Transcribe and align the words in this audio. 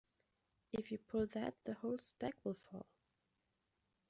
If 0.73 0.91
you 0.91 0.97
pull 0.97 1.27
that 1.27 1.53
the 1.63 1.75
whole 1.75 1.99
stack 1.99 2.33
will 2.43 2.55
fall. 2.55 2.87